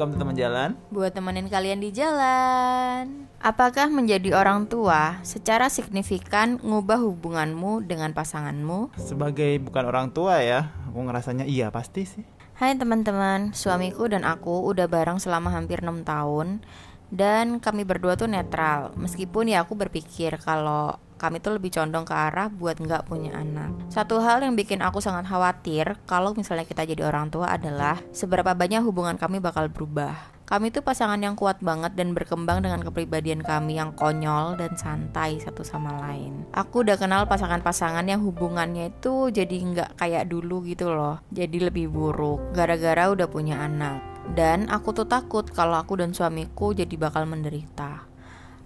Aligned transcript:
welcome 0.00 0.16
to 0.16 0.24
teman 0.24 0.32
jalan. 0.32 0.70
Buat 0.88 1.12
temenin 1.12 1.52
kalian 1.52 1.84
di 1.84 1.92
jalan. 1.92 3.28
Apakah 3.36 3.92
menjadi 3.92 4.32
orang 4.32 4.64
tua 4.64 5.20
secara 5.20 5.68
signifikan 5.68 6.56
ngubah 6.64 7.04
hubunganmu 7.04 7.84
dengan 7.84 8.16
pasanganmu? 8.16 8.96
Sebagai 8.96 9.60
bukan 9.60 9.84
orang 9.84 10.08
tua 10.08 10.40
ya, 10.40 10.72
aku 10.88 11.04
ngerasanya 11.04 11.44
iya 11.44 11.68
pasti 11.68 12.08
sih. 12.08 12.24
Hai 12.56 12.80
teman-teman, 12.80 13.52
suamiku 13.52 14.08
dan 14.08 14.24
aku 14.24 14.64
udah 14.72 14.88
bareng 14.88 15.20
selama 15.20 15.52
hampir 15.52 15.84
6 15.84 16.00
tahun 16.00 16.64
dan 17.10 17.58
kami 17.58 17.82
berdua 17.84 18.14
tuh 18.16 18.30
netral. 18.30 18.94
Meskipun 18.96 19.50
ya 19.50 19.66
aku 19.66 19.74
berpikir 19.76 20.38
kalau 20.40 20.96
kami 21.20 21.36
tuh 21.36 21.60
lebih 21.60 21.68
condong 21.76 22.08
ke 22.08 22.16
arah 22.16 22.48
buat 22.48 22.80
nggak 22.80 23.04
punya 23.04 23.36
anak. 23.36 23.92
Satu 23.92 24.24
hal 24.24 24.40
yang 24.40 24.56
bikin 24.56 24.80
aku 24.80 25.04
sangat 25.04 25.28
khawatir 25.28 26.00
kalau 26.08 26.32
misalnya 26.32 26.64
kita 26.64 26.88
jadi 26.88 27.04
orang 27.04 27.28
tua 27.28 27.52
adalah 27.52 28.00
seberapa 28.16 28.56
banyak 28.56 28.80
hubungan 28.80 29.20
kami 29.20 29.36
bakal 29.36 29.68
berubah. 29.68 30.40
Kami 30.50 30.74
tuh 30.74 30.82
pasangan 30.82 31.22
yang 31.22 31.38
kuat 31.38 31.62
banget 31.62 31.94
dan 31.94 32.10
berkembang 32.10 32.66
dengan 32.66 32.82
kepribadian 32.82 33.38
kami 33.38 33.78
yang 33.78 33.94
konyol 33.94 34.58
dan 34.58 34.74
santai 34.74 35.38
satu 35.38 35.62
sama 35.62 35.94
lain. 36.02 36.42
Aku 36.50 36.82
udah 36.82 36.98
kenal 36.98 37.22
pasangan-pasangan 37.30 38.02
yang 38.02 38.18
hubungannya 38.26 38.90
itu 38.90 39.30
jadi 39.30 39.46
nggak 39.46 39.90
kayak 39.94 40.26
dulu 40.26 40.66
gitu 40.66 40.90
loh. 40.90 41.22
Jadi 41.30 41.70
lebih 41.70 41.86
buruk 41.86 42.50
gara-gara 42.50 43.14
udah 43.14 43.30
punya 43.30 43.62
anak. 43.62 44.09
Dan 44.32 44.68
aku 44.68 44.92
tuh 44.92 45.08
takut 45.08 45.46
kalau 45.48 45.80
aku 45.80 45.98
dan 46.00 46.12
suamiku 46.12 46.76
jadi 46.76 46.92
bakal 47.00 47.24
menderita. 47.24 48.04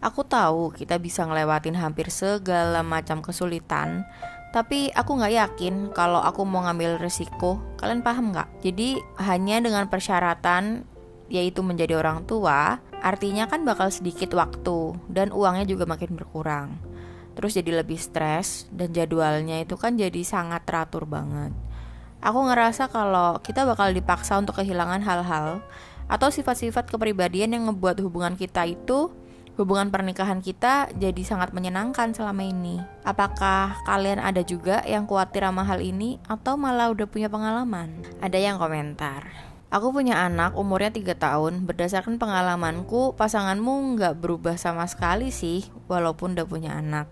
Aku 0.04 0.20
tahu 0.20 0.74
kita 0.76 1.00
bisa 1.00 1.24
ngelewatin 1.24 1.80
hampir 1.80 2.12
segala 2.12 2.84
macam 2.84 3.24
kesulitan, 3.24 4.04
tapi 4.52 4.92
aku 4.92 5.16
nggak 5.16 5.34
yakin 5.34 5.74
kalau 5.96 6.20
aku 6.20 6.44
mau 6.44 6.62
ngambil 6.68 7.00
resiko. 7.00 7.58
Kalian 7.80 8.04
paham 8.04 8.30
nggak? 8.30 8.60
Jadi 8.60 9.00
hanya 9.24 9.64
dengan 9.64 9.88
persyaratan 9.88 10.84
yaitu 11.32 11.64
menjadi 11.64 11.98
orang 11.98 12.28
tua, 12.28 12.78
artinya 13.00 13.48
kan 13.48 13.64
bakal 13.64 13.88
sedikit 13.88 14.36
waktu 14.36 14.94
dan 15.08 15.32
uangnya 15.32 15.64
juga 15.64 15.88
makin 15.88 16.14
berkurang. 16.14 16.76
Terus 17.34 17.58
jadi 17.58 17.82
lebih 17.82 17.98
stres 17.98 18.70
dan 18.70 18.94
jadwalnya 18.94 19.58
itu 19.64 19.74
kan 19.74 19.98
jadi 19.98 20.22
sangat 20.22 20.62
teratur 20.68 21.02
banget. 21.08 21.50
Aku 22.24 22.40
ngerasa 22.48 22.88
kalau 22.88 23.36
kita 23.44 23.68
bakal 23.68 23.92
dipaksa 23.92 24.40
untuk 24.40 24.56
kehilangan 24.56 25.04
hal-hal 25.04 25.60
atau 26.08 26.28
sifat-sifat 26.32 26.88
kepribadian 26.88 27.52
yang 27.52 27.62
ngebuat 27.68 28.00
hubungan 28.00 28.32
kita 28.32 28.64
itu 28.64 29.12
hubungan 29.60 29.92
pernikahan 29.92 30.40
kita 30.40 30.88
jadi 30.96 31.20
sangat 31.20 31.52
menyenangkan 31.52 32.16
selama 32.16 32.40
ini. 32.48 32.80
Apakah 33.04 33.76
kalian 33.84 34.24
ada 34.24 34.40
juga 34.40 34.80
yang 34.88 35.04
khawatir 35.04 35.44
sama 35.44 35.68
hal 35.68 35.84
ini 35.84 36.16
atau 36.24 36.56
malah 36.56 36.88
udah 36.96 37.04
punya 37.04 37.28
pengalaman? 37.28 37.92
Ada 38.24 38.40
yang 38.40 38.56
komentar. 38.56 39.28
Aku 39.74 39.90
punya 39.90 40.22
anak 40.22 40.54
umurnya 40.54 40.94
3 40.94 41.18
tahun. 41.18 41.66
Berdasarkan 41.66 42.22
pengalamanku 42.22 43.18
Pasanganmu 43.18 43.98
nggak 43.98 44.22
berubah 44.22 44.54
sama 44.54 44.86
sekali 44.86 45.34
sih 45.34 45.66
Walaupun 45.90 46.38
udah 46.38 46.46
punya 46.46 46.78
anak. 46.78 47.10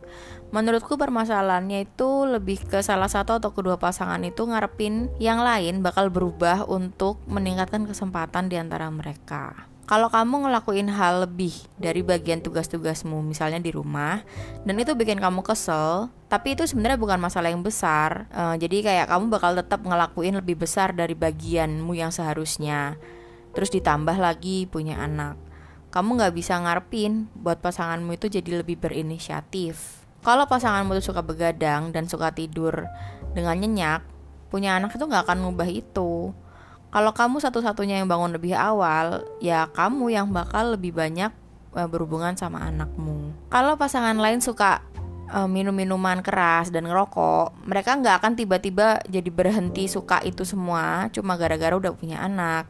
Menurutku 0.54 0.94
permasalahannya 0.94 1.90
itu 1.90 2.22
lebih 2.22 2.62
ke 2.62 2.78
salah 2.86 3.10
satu 3.10 3.42
atau 3.42 3.50
kedua 3.50 3.82
pasangan 3.82 4.22
itu 4.22 4.46
ngarepin 4.46 5.10
yang 5.18 5.42
lain 5.42 5.82
bakal 5.82 6.06
berubah 6.06 6.70
untuk 6.70 7.18
meningkatkan 7.26 7.82
kesempatan 7.82 8.46
di 8.46 8.60
antara 8.60 8.86
mereka 8.92 9.71
kalau 9.82 10.06
kamu 10.08 10.46
ngelakuin 10.46 10.88
hal 10.88 11.26
lebih 11.26 11.52
dari 11.74 12.06
bagian 12.06 12.38
tugas-tugasmu 12.38 13.18
misalnya 13.20 13.58
di 13.58 13.74
rumah 13.74 14.22
dan 14.62 14.74
itu 14.78 14.94
bikin 14.94 15.18
kamu 15.18 15.42
kesel 15.42 16.08
tapi 16.32 16.56
itu 16.56 16.64
sebenarnya 16.64 16.96
bukan 16.96 17.20
masalah 17.20 17.52
yang 17.52 17.60
besar 17.60 18.24
uh, 18.32 18.56
jadi 18.56 18.80
kayak 18.80 19.06
kamu 19.12 19.28
bakal 19.28 19.52
tetap 19.52 19.84
ngelakuin 19.84 20.38
lebih 20.38 20.56
besar 20.64 20.96
dari 20.96 21.12
bagianmu 21.12 21.92
yang 21.92 22.08
seharusnya. 22.08 22.96
Terus 23.52 23.68
ditambah 23.68 24.16
lagi 24.16 24.64
punya 24.64 24.96
anak. 24.96 25.36
Kamu 25.92 26.16
nggak 26.16 26.32
bisa 26.32 26.56
ngarepin 26.56 27.28
buat 27.36 27.60
pasanganmu 27.60 28.16
itu 28.16 28.32
jadi 28.32 28.64
lebih 28.64 28.80
berinisiatif. 28.80 30.00
Kalau 30.24 30.48
pasanganmu 30.48 30.96
tuh 30.96 31.12
suka 31.12 31.20
begadang 31.20 31.92
dan 31.92 32.08
suka 32.08 32.32
tidur 32.32 32.88
dengan 33.36 33.60
nyenyak 33.60 34.00
punya 34.48 34.80
anak 34.80 34.96
itu 34.96 35.04
nggak 35.04 35.28
akan 35.28 35.48
ngubah 35.48 35.68
itu 35.68 36.32
kalau 36.92 37.16
kamu 37.16 37.40
satu-satunya 37.40 38.04
yang 38.04 38.06
bangun 38.06 38.36
lebih 38.36 38.52
awal, 38.52 39.24
ya 39.40 39.64
kamu 39.72 40.12
yang 40.12 40.28
bakal 40.28 40.76
lebih 40.76 40.92
banyak 40.92 41.32
uh, 41.72 41.88
berhubungan 41.88 42.36
sama 42.36 42.68
anakmu. 42.68 43.32
Kalau 43.48 43.80
pasangan 43.80 44.12
lain 44.20 44.44
suka 44.44 44.84
uh, 45.32 45.48
minum 45.48 45.72
minuman 45.72 46.20
keras 46.20 46.68
dan 46.68 46.84
ngerokok, 46.84 47.64
mereka 47.64 47.96
nggak 47.96 48.20
akan 48.20 48.32
tiba-tiba 48.36 49.00
jadi 49.08 49.30
berhenti 49.32 49.88
suka 49.88 50.20
itu 50.20 50.44
semua 50.44 51.08
cuma 51.08 51.40
gara-gara 51.40 51.72
udah 51.72 51.96
punya 51.96 52.20
anak. 52.20 52.68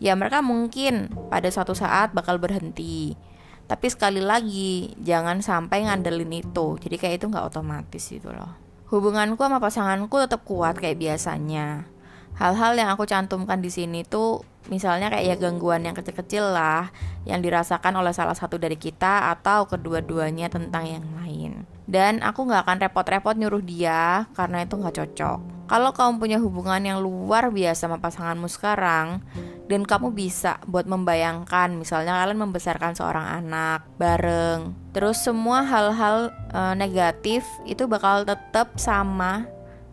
Ya 0.00 0.16
mereka 0.16 0.40
mungkin 0.40 1.12
pada 1.28 1.52
suatu 1.52 1.76
saat 1.76 2.16
bakal 2.16 2.40
berhenti. 2.40 3.20
Tapi 3.68 3.86
sekali 3.92 4.24
lagi 4.24 4.96
jangan 4.96 5.44
sampai 5.44 5.84
ngandelin 5.84 6.40
itu. 6.40 6.80
Jadi 6.80 6.96
kayak 6.96 7.20
itu 7.20 7.28
nggak 7.28 7.52
otomatis 7.52 8.00
gitu 8.08 8.32
loh. 8.32 8.56
Hubunganku 8.88 9.44
sama 9.44 9.60
pasanganku 9.60 10.16
tetap 10.24 10.48
kuat 10.48 10.80
kayak 10.80 10.96
biasanya 10.96 11.97
hal-hal 12.38 12.78
yang 12.78 12.88
aku 12.94 13.04
cantumkan 13.04 13.58
di 13.58 13.68
sini 13.68 14.06
tuh 14.06 14.46
misalnya 14.70 15.10
kayak 15.10 15.26
ya 15.26 15.36
gangguan 15.36 15.82
yang 15.82 15.96
kecil-kecil 15.98 16.54
lah 16.54 16.88
yang 17.26 17.42
dirasakan 17.42 17.98
oleh 17.98 18.14
salah 18.14 18.38
satu 18.38 18.56
dari 18.56 18.78
kita 18.78 19.34
atau 19.34 19.66
kedua-duanya 19.66 20.46
tentang 20.48 20.86
yang 20.86 21.06
lain. 21.18 21.66
Dan 21.88 22.20
aku 22.22 22.46
nggak 22.46 22.68
akan 22.68 22.78
repot-repot 22.84 23.34
nyuruh 23.34 23.64
dia 23.64 24.28
karena 24.36 24.62
itu 24.62 24.76
nggak 24.76 24.96
cocok. 24.96 25.38
Kalau 25.68 25.90
kamu 25.92 26.12
punya 26.16 26.38
hubungan 26.40 26.80
yang 26.80 26.98
luar 27.00 27.52
biasa 27.52 27.88
sama 27.88 28.00
pasanganmu 28.00 28.48
sekarang 28.48 29.20
dan 29.68 29.84
kamu 29.84 30.16
bisa 30.16 30.56
buat 30.64 30.88
membayangkan 30.88 31.76
misalnya 31.76 32.24
kalian 32.24 32.40
membesarkan 32.40 32.96
seorang 32.96 33.44
anak 33.44 33.84
bareng 34.00 34.72
terus 34.96 35.20
semua 35.20 35.60
hal-hal 35.62 36.32
e, 36.50 36.60
negatif 36.74 37.44
itu 37.68 37.84
bakal 37.84 38.24
tetap 38.24 38.80
sama 38.80 39.44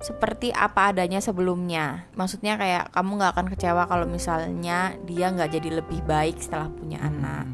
seperti 0.05 0.53
apa 0.53 0.93
adanya 0.93 1.17
sebelumnya. 1.17 2.05
Maksudnya 2.13 2.61
kayak 2.61 2.93
kamu 2.93 3.17
nggak 3.17 3.31
akan 3.33 3.47
kecewa 3.49 3.89
kalau 3.89 4.05
misalnya 4.05 4.93
dia 5.09 5.33
nggak 5.33 5.57
jadi 5.57 5.81
lebih 5.81 6.05
baik 6.05 6.37
setelah 6.37 6.69
punya 6.69 7.01
hmm. 7.01 7.09
anak. 7.09 7.45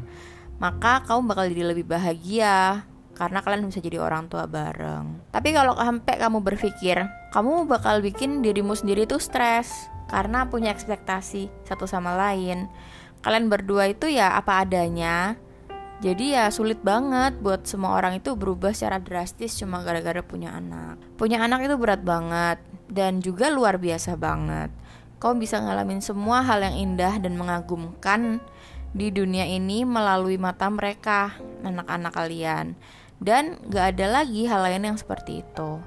Maka 0.60 1.00
kamu 1.08 1.20
bakal 1.32 1.48
jadi 1.48 1.64
lebih 1.72 1.88
bahagia 1.88 2.84
karena 3.16 3.40
kalian 3.40 3.64
bisa 3.72 3.80
jadi 3.80 4.04
orang 4.04 4.28
tua 4.28 4.44
bareng. 4.44 5.32
Tapi 5.32 5.48
kalau 5.56 5.72
sampai 5.80 6.20
kamu 6.20 6.38
berpikir 6.44 7.08
kamu 7.32 7.64
bakal 7.64 8.04
bikin 8.04 8.44
dirimu 8.44 8.76
sendiri 8.76 9.08
tuh 9.08 9.16
stres 9.18 9.88
karena 10.12 10.44
punya 10.44 10.68
ekspektasi 10.76 11.48
satu 11.64 11.88
sama 11.88 12.12
lain. 12.20 12.68
Kalian 13.24 13.48
berdua 13.48 13.88
itu 13.88 14.12
ya 14.12 14.36
apa 14.36 14.60
adanya 14.60 15.40
jadi 16.02 16.24
ya 16.34 16.44
sulit 16.50 16.82
banget 16.82 17.38
buat 17.38 17.62
semua 17.62 17.94
orang 17.94 18.18
itu 18.18 18.34
berubah 18.34 18.74
secara 18.74 18.98
drastis 18.98 19.54
cuma 19.54 19.86
gara-gara 19.86 20.18
punya 20.18 20.50
anak. 20.50 20.98
Punya 21.14 21.38
anak 21.38 21.62
itu 21.62 21.78
berat 21.78 22.02
banget 22.02 22.58
dan 22.90 23.22
juga 23.22 23.54
luar 23.54 23.78
biasa 23.78 24.18
banget. 24.18 24.74
Kau 25.22 25.38
bisa 25.38 25.62
ngalamin 25.62 26.02
semua 26.02 26.42
hal 26.42 26.58
yang 26.58 26.74
indah 26.74 27.22
dan 27.22 27.38
mengagumkan 27.38 28.42
di 28.90 29.14
dunia 29.14 29.46
ini 29.46 29.86
melalui 29.86 30.42
mata 30.42 30.66
mereka, 30.66 31.38
anak-anak 31.62 32.10
kalian. 32.10 32.74
Dan 33.22 33.62
gak 33.70 33.94
ada 33.94 34.20
lagi 34.20 34.50
hal 34.50 34.58
lain 34.66 34.82
yang 34.82 34.98
seperti 34.98 35.46
itu. 35.46 35.78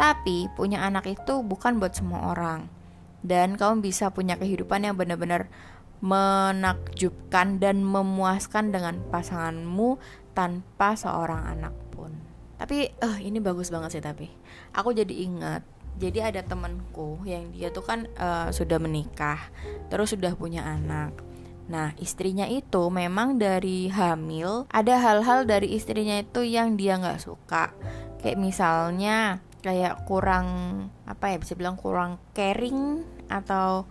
Tapi 0.00 0.48
punya 0.56 0.80
anak 0.88 1.04
itu 1.04 1.44
bukan 1.44 1.76
buat 1.76 1.92
semua 1.92 2.32
orang. 2.32 2.72
Dan 3.20 3.60
kamu 3.60 3.84
bisa 3.84 4.08
punya 4.08 4.40
kehidupan 4.40 4.88
yang 4.88 4.96
benar-benar 4.96 5.52
menakjubkan 6.00 7.60
dan 7.60 7.84
memuaskan 7.84 8.72
dengan 8.72 9.00
pasanganmu 9.12 10.00
tanpa 10.32 10.96
seorang 10.96 11.44
anak 11.56 11.74
pun. 11.92 12.12
Tapi 12.56 12.92
eh 12.92 13.04
uh, 13.04 13.18
ini 13.20 13.40
bagus 13.40 13.72
banget 13.72 14.00
sih 14.00 14.04
tapi 14.04 14.28
aku 14.76 14.92
jadi 14.92 15.14
ingat 15.24 15.62
jadi 16.00 16.32
ada 16.32 16.40
temanku 16.44 17.20
yang 17.28 17.52
dia 17.52 17.68
tuh 17.68 17.84
kan 17.84 18.08
uh, 18.16 18.48
sudah 18.52 18.80
menikah 18.80 19.40
terus 19.92 20.16
sudah 20.16 20.32
punya 20.36 20.64
anak 20.64 21.12
Nah, 21.70 21.94
istrinya 22.02 22.50
itu 22.50 22.90
memang 22.90 23.38
dari 23.38 23.86
hamil 23.94 24.66
ada 24.74 24.98
hal-hal 24.98 25.46
dari 25.46 25.78
istrinya 25.78 26.18
itu 26.18 26.42
yang 26.42 26.74
dia 26.74 26.98
nggak 26.98 27.22
suka. 27.22 27.70
Kayak 28.18 28.42
misalnya 28.42 29.38
kayak 29.62 30.02
kurang 30.10 30.46
apa 31.06 31.30
ya 31.30 31.36
bisa 31.38 31.54
bilang 31.54 31.78
kurang 31.78 32.18
caring 32.34 33.06
atau 33.30 33.86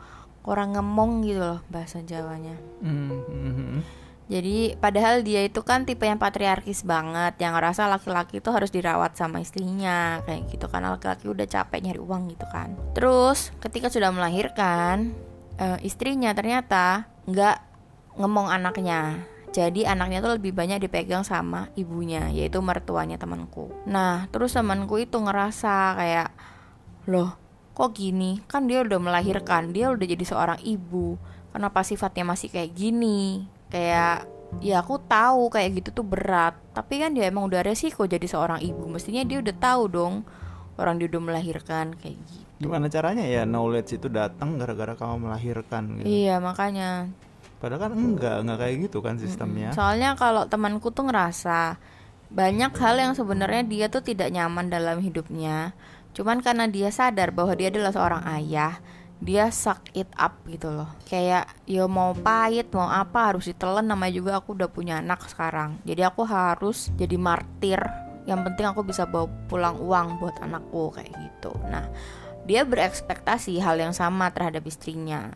orang 0.47 0.77
ngemong 0.77 1.27
gitu 1.27 1.41
loh 1.41 1.59
bahasa 1.67 1.99
Jawanya. 2.03 2.55
Mm-hmm. 2.83 3.99
Jadi 4.29 4.77
padahal 4.77 5.25
dia 5.25 5.41
itu 5.41 5.65
kan 5.65 5.89
tipe 5.89 6.05
yang 6.05 6.21
patriarkis 6.21 6.85
banget, 6.85 7.33
yang 7.41 7.57
ngerasa 7.57 7.89
laki-laki 7.89 8.37
itu 8.37 8.53
harus 8.53 8.69
dirawat 8.69 9.17
sama 9.17 9.41
istrinya 9.41 10.21
kayak 10.29 10.53
gitu 10.53 10.69
kan 10.69 10.85
laki-laki 10.85 11.25
udah 11.25 11.49
capek 11.49 11.81
nyari 11.81 11.97
uang 11.97 12.29
gitu 12.29 12.45
kan. 12.53 12.77
Terus 12.93 13.49
ketika 13.57 13.89
sudah 13.89 14.13
melahirkan, 14.13 15.17
uh, 15.57 15.81
istrinya 15.81 16.29
ternyata 16.37 17.09
nggak 17.25 17.57
ngemong 18.21 18.53
anaknya. 18.53 19.25
Jadi 19.49 19.81
anaknya 19.89 20.21
tuh 20.21 20.37
lebih 20.37 20.53
banyak 20.53 20.77
dipegang 20.77 21.25
sama 21.25 21.73
ibunya, 21.73 22.29
yaitu 22.29 22.61
mertuanya 22.61 23.17
temanku. 23.17 23.73
Nah, 23.89 24.29
terus 24.29 24.53
temanku 24.53 25.01
itu 25.01 25.17
ngerasa 25.17 25.97
kayak, 25.97 26.29
loh 27.09 27.33
kok 27.79 27.95
gini? 27.95 28.43
Kan 28.51 28.67
dia 28.67 28.83
udah 28.83 28.99
melahirkan 28.99 29.71
dia 29.71 29.87
udah 29.87 30.03
jadi 30.03 30.25
seorang 30.27 30.59
ibu. 30.67 31.15
Kenapa 31.55 31.87
sifatnya 31.87 32.27
masih 32.27 32.51
kayak 32.51 32.75
gini? 32.75 33.47
Kayak 33.71 34.27
ya 34.59 34.83
aku 34.83 34.99
tahu 34.99 35.47
kayak 35.47 35.79
gitu 35.79 36.03
tuh 36.03 36.05
berat. 36.05 36.59
Tapi 36.75 36.99
kan 36.99 37.15
dia 37.15 37.31
emang 37.31 37.47
udah 37.47 37.63
resiko 37.63 38.03
jadi 38.03 38.27
seorang 38.27 38.59
ibu. 38.59 38.83
Mestinya 38.91 39.23
dia 39.23 39.39
udah 39.39 39.55
tahu 39.55 39.83
dong 39.87 40.27
orang 40.75 40.99
dia 40.99 41.07
udah 41.07 41.21
melahirkan 41.23 41.95
kayak 41.95 42.19
gitu. 42.27 42.47
Gimana 42.59 42.91
caranya 42.91 43.23
ya 43.23 43.47
knowledge 43.47 43.95
itu 43.95 44.11
datang 44.11 44.59
gara-gara 44.59 44.95
kamu 44.99 45.31
melahirkan 45.31 46.03
gitu. 46.03 46.07
iya 46.07 46.43
makanya. 46.43 47.07
Padahal 47.59 47.87
kan 47.87 47.91
enggak, 47.95 48.35
enggak 48.39 48.57
kayak 48.63 48.75
gitu 48.87 48.97
kan 49.03 49.15
sistemnya. 49.19 49.75
soalnya 49.75 50.15
kalau 50.15 50.47
temanku 50.47 50.95
tuh 50.95 51.11
ngerasa 51.11 51.75
banyak 52.31 52.71
hal 52.77 52.95
yang 52.95 53.13
sebenarnya 53.17 53.63
dia 53.67 53.85
tuh 53.91 54.05
tidak 54.05 54.31
nyaman 54.31 54.71
dalam 54.71 55.03
hidupnya 55.03 55.75
cuman 56.19 56.43
karena 56.43 56.67
dia 56.67 56.91
sadar 56.91 57.31
bahwa 57.31 57.55
dia 57.55 57.71
adalah 57.71 57.95
seorang 57.95 58.27
ayah 58.35 58.83
dia 59.19 59.51
suck 59.51 59.83
it 59.91 60.07
up 60.15 60.39
gitu 60.47 60.71
loh. 60.71 60.87
Kayak 61.03 61.51
ya 61.67 61.85
mau 61.91 62.15
pahit 62.15 62.71
mau 62.71 62.87
apa 62.87 63.31
harus 63.31 63.51
ditelan. 63.51 63.83
Namanya 63.83 64.15
juga 64.15 64.31
aku 64.39 64.55
udah 64.55 64.71
punya 64.71 65.03
anak 65.03 65.27
sekarang. 65.27 65.75
Jadi 65.83 66.01
aku 66.07 66.23
harus 66.23 66.87
jadi 66.95 67.19
martir. 67.19 67.83
Yang 68.23 68.39
penting 68.51 68.65
aku 68.71 68.81
bisa 68.87 69.03
bawa 69.03 69.27
pulang 69.51 69.75
uang 69.75 70.23
buat 70.23 70.39
anakku 70.39 70.95
kayak 70.95 71.11
gitu. 71.19 71.51
Nah 71.67 71.91
dia 72.47 72.63
berekspektasi 72.63 73.59
hal 73.59 73.75
yang 73.77 73.91
sama 73.91 74.31
terhadap 74.31 74.63
istrinya. 74.63 75.35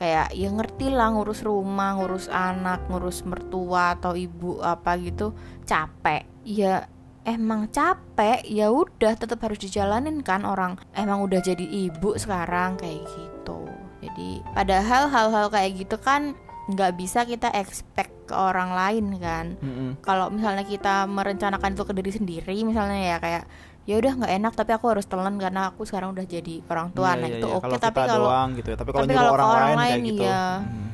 Kayak 0.00 0.34
ya 0.34 0.48
ngerti 0.50 0.90
lah 0.90 1.14
ngurus 1.14 1.46
rumah 1.46 1.94
ngurus 1.94 2.26
anak 2.32 2.88
ngurus 2.90 3.22
mertua 3.22 3.94
atau 3.94 4.18
ibu 4.18 4.58
apa 4.58 4.98
gitu 4.98 5.38
capek. 5.70 6.26
Ya 6.42 6.90
emang 7.24 7.68
capek 7.68 8.40
ya 8.48 8.72
udah 8.72 9.12
tetap 9.12 9.40
harus 9.44 9.60
dijalanin 9.60 10.24
kan 10.24 10.48
orang 10.48 10.80
emang 10.96 11.20
udah 11.20 11.40
jadi 11.40 11.62
ibu 11.62 12.16
sekarang 12.16 12.80
kayak 12.80 13.04
gitu 13.04 13.68
jadi 14.00 14.40
padahal 14.56 15.12
hal-hal 15.12 15.46
kayak 15.52 15.76
gitu 15.76 16.00
kan 16.00 16.32
nggak 16.70 16.96
bisa 16.96 17.26
kita 17.26 17.50
expect 17.52 18.14
ke 18.30 18.34
orang 18.34 18.72
lain 18.72 19.18
kan 19.18 19.58
Mm-mm. 19.58 19.98
kalau 20.00 20.30
misalnya 20.30 20.62
kita 20.64 21.04
merencanakan 21.10 21.74
itu 21.74 21.82
ke 21.84 21.92
diri 21.92 22.12
sendiri 22.14 22.56
misalnya 22.62 22.98
ya 22.98 23.16
kayak 23.18 23.44
ya 23.88 23.98
udah 23.98 24.12
nggak 24.22 24.32
enak 24.38 24.52
tapi 24.54 24.70
aku 24.76 24.86
harus 24.92 25.04
telan 25.08 25.34
karena 25.40 25.74
aku 25.74 25.82
sekarang 25.82 26.14
udah 26.14 26.22
jadi 26.22 26.62
orang 26.70 26.94
tua 26.94 27.16
Iya, 27.16 27.20
nah 27.20 27.28
iya, 27.28 27.36
itu 27.42 27.46
iya. 27.48 27.56
oke 27.58 27.64
Kalau 27.66 27.76
tapi 27.80 27.98
kalau 28.06 28.28
gitu 28.54 28.68
ya. 28.70 28.76
Tapi 28.78 28.90
kalau 28.92 29.06
ke 29.08 29.18
orang, 29.34 29.48
orang 29.50 29.72
lain, 29.74 30.00
gitu. 30.04 30.22
iya. 30.24 30.44
Hmm. 30.62 30.88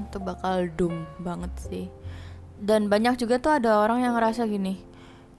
itu 0.00 0.16
bakal 0.20 0.54
doom 0.74 0.94
banget 1.22 1.52
sih 1.60 1.86
dan 2.60 2.92
banyak 2.92 3.16
juga 3.16 3.40
tuh 3.40 3.56
ada 3.56 3.80
orang 3.80 4.04
yang 4.04 4.12
ngerasa 4.18 4.44
gini 4.44 4.84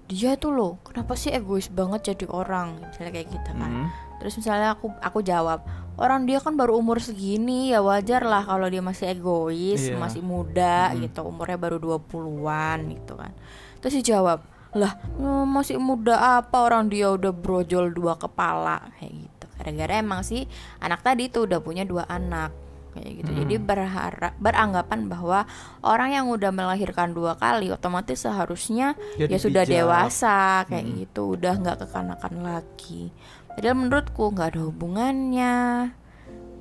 dia 0.06 0.36
tuh 0.36 0.52
loh 0.52 0.74
kenapa 0.82 1.14
sih 1.14 1.30
egois 1.30 1.68
banget 1.68 2.14
jadi 2.14 2.26
orang 2.28 2.80
misalnya 2.84 3.12
kayak 3.12 3.30
gitu 3.30 3.52
kan 3.52 3.72
Hmm. 3.72 3.88
terus 4.18 4.36
misalnya 4.36 4.74
aku 4.74 4.92
aku 4.98 5.20
jawab 5.22 5.62
orang 5.96 6.24
dia 6.24 6.38
kan 6.38 6.54
baru 6.54 6.76
umur 6.76 6.98
segini 6.98 7.70
ya 7.70 7.80
wajar 7.80 8.22
lah 8.22 8.42
kalau 8.42 8.66
dia 8.66 8.80
masih 8.80 9.10
egois 9.10 9.82
Iya. 9.84 9.96
masih 9.96 10.22
muda 10.22 10.92
Mm. 10.92 10.98
gitu 11.04 11.20
umurnya 11.24 11.58
baru 11.58 11.78
20-an 11.78 12.80
gitu 12.90 13.14
kan 13.16 13.32
terus 13.78 13.94
dijawab 13.96 14.40
lah 14.72 14.94
"Eh, 15.14 15.46
masih 15.46 15.76
muda 15.78 16.16
apa 16.40 16.58
orang 16.60 16.88
dia 16.88 17.10
udah 17.10 17.30
brojol 17.30 17.92
dua 17.92 18.16
kepala 18.16 18.80
kayak 18.96 19.14
gitu 19.16 19.46
gara-gara 19.54 19.94
emang 19.96 20.22
sih 20.22 20.48
anak 20.78 21.02
tadi 21.02 21.28
tuh 21.28 21.44
udah 21.44 21.60
punya 21.60 21.84
dua 21.84 22.08
anak 22.08 22.50
kayak 22.92 23.24
gitu 23.24 23.32
jadi 23.34 23.56
Mm. 23.56 23.66
berharap 23.66 24.34
beranggapan 24.38 25.08
bahwa 25.08 25.40
orang 25.82 26.10
yang 26.12 26.26
udah 26.28 26.52
melahirkan 26.52 27.12
dua 27.12 27.36
kali 27.36 27.68
otomatis 27.68 28.22
seharusnya 28.22 28.94
Jadi 29.16 29.32
ya 29.32 29.40
sudah 29.40 29.64
bijak. 29.64 29.74
dewasa 29.82 30.38
kayak 30.68 30.86
Mm. 30.86 30.96
gitu 31.04 31.22
udah 31.34 31.54
nggak 31.58 31.78
kekanakan 31.82 32.36
lagi 32.42 33.12
padahal 33.48 33.78
menurutku 33.78 34.24
nggak 34.30 34.50
ada 34.52 34.62
hubungannya 34.64 35.56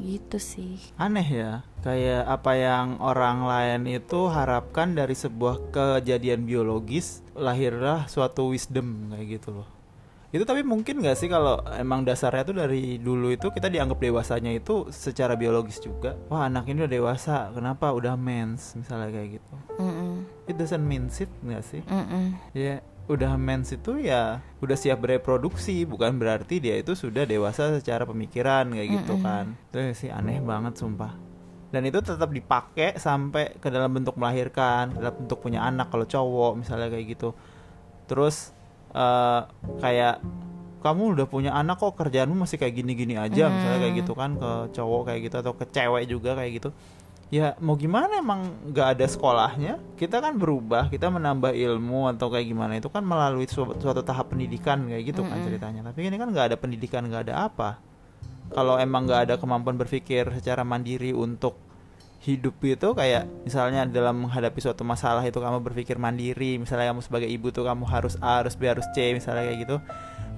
gitu 0.00 0.40
sih 0.40 0.80
Aneh 0.96 1.28
ya, 1.28 1.52
kayak 1.84 2.24
apa 2.24 2.56
yang 2.56 2.96
orang 2.98 3.44
lain 3.44 3.84
itu 3.84 4.32
harapkan 4.32 4.96
dari 4.96 5.12
sebuah 5.12 5.68
kejadian 5.68 6.48
biologis 6.48 7.20
lahirlah 7.36 8.08
suatu 8.08 8.48
wisdom 8.48 9.12
kayak 9.12 9.36
gitu 9.36 9.60
loh. 9.60 9.68
Itu 10.30 10.46
tapi 10.46 10.62
mungkin 10.62 11.02
nggak 11.02 11.18
sih 11.18 11.26
kalau 11.26 11.58
emang 11.74 12.06
dasarnya 12.06 12.46
tuh 12.46 12.54
dari 12.54 13.02
dulu 13.02 13.34
itu 13.34 13.50
kita 13.50 13.66
dianggap 13.66 13.98
dewasanya 13.98 14.54
itu 14.54 14.86
secara 14.94 15.34
biologis 15.34 15.82
juga. 15.82 16.14
Wah 16.30 16.46
anak 16.46 16.70
ini 16.70 16.86
udah 16.86 16.92
dewasa, 16.92 17.50
kenapa 17.50 17.90
udah 17.90 18.14
mens 18.14 18.78
misalnya 18.78 19.10
kayak 19.10 19.42
gitu. 19.42 19.54
Mm-mm. 19.82 20.22
It 20.46 20.54
doesn't 20.54 20.86
mean 20.86 21.10
nggak 21.10 21.62
sih? 21.66 21.82
Mm-mm. 21.82 22.38
Ya 22.54 22.78
udah 23.10 23.34
mens 23.34 23.74
itu 23.74 23.98
ya 23.98 24.38
udah 24.62 24.76
siap 24.78 25.02
bereproduksi 25.02 25.82
bukan 25.82 26.14
berarti 26.14 26.62
dia 26.62 26.78
itu 26.78 26.94
sudah 26.94 27.26
dewasa 27.26 27.74
secara 27.74 28.06
pemikiran 28.06 28.70
kayak 28.70 29.02
gitu 29.02 29.18
Mm-mm. 29.18 29.26
kan 29.26 29.46
itu 29.74 30.06
sih 30.06 30.10
aneh 30.14 30.38
banget 30.38 30.78
sumpah 30.78 31.18
dan 31.74 31.82
itu 31.90 31.98
tetap 31.98 32.30
dipakai 32.30 32.94
sampai 33.02 33.58
ke 33.58 33.66
dalam 33.66 33.90
bentuk 33.90 34.14
melahirkan 34.14 34.94
dalam 34.94 35.26
bentuk 35.26 35.42
punya 35.42 35.58
anak 35.66 35.90
kalau 35.90 36.06
cowok 36.06 36.62
misalnya 36.62 36.86
kayak 36.86 37.18
gitu 37.18 37.34
terus 38.06 38.54
eh, 38.94 39.40
kayak 39.80 40.22
kamu 40.80 41.02
udah 41.16 41.26
punya 41.28 41.52
anak 41.52 41.76
kok 41.76 41.92
kerjaanmu 41.92 42.48
masih 42.48 42.56
kayak 42.56 42.72
gini-gini 42.80 43.20
aja 43.20 43.52
misalnya 43.52 43.78
kayak 43.84 43.94
gitu 44.00 44.12
kan 44.16 44.30
ke 44.40 44.50
cowok 44.72 45.02
kayak 45.12 45.20
gitu 45.28 45.36
atau 45.44 45.52
ke 45.52 45.64
cewek 45.68 46.04
juga 46.08 46.32
kayak 46.34 46.52
gitu. 46.56 46.70
Ya 47.30 47.54
mau 47.62 47.78
gimana 47.78 48.10
emang 48.18 48.50
nggak 48.74 48.98
ada 48.98 49.06
sekolahnya? 49.06 49.78
Kita 49.94 50.18
kan 50.18 50.34
berubah 50.34 50.90
kita 50.90 51.12
menambah 51.12 51.54
ilmu 51.54 52.10
atau 52.10 52.26
kayak 52.26 52.46
gimana 52.48 52.72
itu 52.82 52.90
kan 52.90 53.06
melalui 53.06 53.46
suatu, 53.46 53.78
suatu 53.78 54.02
tahap 54.02 54.34
pendidikan 54.34 54.82
kayak 54.90 55.14
gitu 55.14 55.22
kan 55.22 55.38
ceritanya. 55.46 55.86
Tapi 55.86 56.10
ini 56.10 56.16
kan 56.18 56.26
nggak 56.32 56.46
ada 56.50 56.56
pendidikan 56.58 57.06
nggak 57.06 57.30
ada 57.30 57.46
apa. 57.46 57.78
Kalau 58.50 58.82
emang 58.82 59.06
nggak 59.06 59.20
ada 59.30 59.34
kemampuan 59.38 59.78
berpikir 59.78 60.26
secara 60.34 60.66
mandiri 60.66 61.14
untuk 61.14 61.69
hidup 62.20 62.60
itu 62.60 62.92
kayak 62.92 63.24
misalnya 63.48 63.88
dalam 63.88 64.28
menghadapi 64.28 64.60
suatu 64.60 64.84
masalah 64.84 65.24
itu 65.24 65.40
kamu 65.40 65.64
berpikir 65.64 65.96
mandiri 65.96 66.60
misalnya 66.60 66.92
kamu 66.92 67.00
sebagai 67.00 67.24
ibu 67.24 67.48
tuh 67.48 67.64
kamu 67.64 67.88
harus 67.88 68.20
A 68.20 68.44
harus 68.44 68.60
B 68.60 68.68
harus 68.68 68.84
C 68.92 69.16
misalnya 69.16 69.48
kayak 69.48 69.60
gitu. 69.64 69.76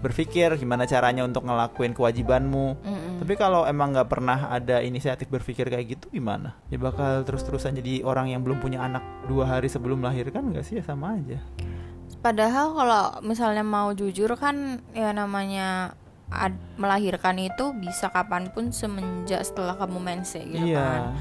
Berpikir 0.03 0.51
gimana 0.59 0.83
caranya 0.87 1.23
untuk 1.23 1.47
ngelakuin 1.47 1.95
kewajibanmu. 1.95 2.67
Mm-mm. 2.75 3.19
tapi 3.23 3.39
kalau 3.39 3.63
emang 3.67 3.95
nggak 3.95 4.11
pernah 4.11 4.51
ada 4.51 4.83
inisiatif 4.83 5.31
berpikir 5.31 5.71
kayak 5.71 5.99
gitu 5.99 6.11
gimana? 6.11 6.59
Ya 6.71 6.79
bakal 6.79 7.23
terus-terusan 7.23 7.79
jadi 7.79 8.03
orang 8.03 8.31
yang 8.31 8.43
belum 8.43 8.59
punya 8.59 8.83
anak 8.83 9.03
dua 9.31 9.47
hari 9.47 9.71
sebelum 9.71 10.03
melahirkan 10.03 10.51
nggak 10.51 10.67
sih? 10.67 10.79
Ya 10.79 10.85
sama 10.87 11.19
aja. 11.19 11.39
Padahal 12.23 12.75
kalau 12.75 13.05
misalnya 13.27 13.67
mau 13.67 13.91
jujur 13.95 14.31
kan 14.39 14.79
ya 14.95 15.11
namanya 15.11 15.99
melahirkan 16.79 17.39
itu 17.39 17.75
bisa 17.77 18.09
kapan 18.09 18.49
pun 18.51 18.71
semenjak 18.73 19.43
setelah 19.43 19.75
kamu 19.79 19.99
mense 19.99 20.41
gitu 20.43 20.79
kan. 20.79 21.15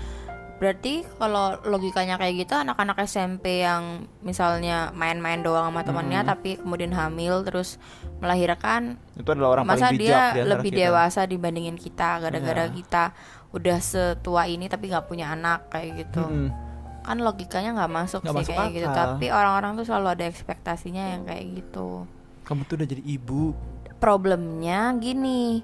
Berarti 0.61 1.01
kalau 1.17 1.57
logikanya 1.65 2.15
kayak 2.15 2.45
gitu 2.45 2.53
anak-anak 2.53 3.01
SMP 3.03 3.65
yang 3.65 4.05
misalnya 4.21 4.93
main-main 4.93 5.41
doang 5.41 5.65
sama 5.67 5.81
temannya 5.81 6.21
tapi 6.21 6.61
kemudian 6.61 6.93
hamil 6.93 7.41
terus 7.41 7.81
melahirkan 8.21 9.01
itu 9.17 9.25
adalah 9.25 9.57
orang 9.57 9.65
masa 9.65 9.89
paling 9.89 9.97
bijak 9.97 10.31
dia 10.37 10.45
lebih 10.45 10.69
kita. 10.69 10.79
dewasa 10.85 11.21
dibandingin 11.25 11.73
kita 11.75 12.21
gara-gara 12.21 12.69
Iya. 12.69 12.73
kita 12.77 13.03
udah 13.51 13.77
setua 13.81 14.45
ini 14.45 14.69
tapi 14.69 14.87
nggak 14.87 15.09
punya 15.09 15.33
anak 15.33 15.65
kayak 15.67 16.05
gitu. 16.05 16.21
Mm-mm. 16.21 16.53
Kan 17.01 17.17
logikanya 17.17 17.73
nggak 17.73 17.91
masuk 17.91 18.21
Nggak 18.21 18.31
sih 18.31 18.37
masuk 18.45 18.53
kayak 18.53 18.71
gitu. 18.71 18.87
akal. 18.87 19.05
Tapi 19.17 19.25
orang-orang 19.27 19.71
tuh 19.73 19.85
selalu 19.89 20.07
ada 20.13 20.25
ekspektasinya 20.29 21.03
yang 21.09 21.25
kayak 21.25 21.45
gitu. 21.57 22.05
kamu 22.41 22.61
tuh 22.65 22.75
udah 22.77 22.87
jadi 22.87 23.03
ibu 23.07 23.57
problemnya 23.97 24.91
gini 24.97 25.63